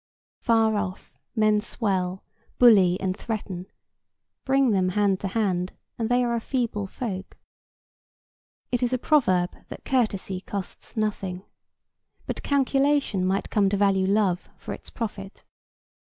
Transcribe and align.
Far 0.39 0.77
off, 0.77 1.13
men 1.35 1.61
swell, 1.61 2.23
bully 2.57 2.99
and 2.99 3.15
threaten; 3.15 3.67
bring 4.45 4.71
them 4.71 4.89
hand 4.89 5.19
to 5.19 5.27
hand, 5.27 5.73
and 5.99 6.09
they 6.09 6.23
are 6.23 6.33
a 6.33 6.39
feeble 6.41 6.87
folk. 6.87 7.37
It 8.71 8.81
is 8.81 8.93
a 8.93 8.97
proverb 8.97 9.55
that 9.67 9.85
'courtesy 9.85 10.41
costs 10.41 10.97
nothing'; 10.97 11.45
but 12.25 12.41
calculation 12.41 13.23
might 13.23 13.51
come 13.51 13.69
to 13.69 13.77
value 13.77 14.07
love 14.07 14.49
for 14.57 14.73
its 14.73 14.89
profit. 14.89 15.43